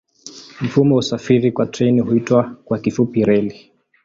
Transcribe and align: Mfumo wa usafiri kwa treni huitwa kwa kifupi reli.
Mfumo 0.61 0.95
wa 0.95 0.99
usafiri 0.99 1.51
kwa 1.51 1.65
treni 1.65 1.99
huitwa 1.99 2.55
kwa 2.65 2.79
kifupi 2.79 3.25
reli. 3.25 3.71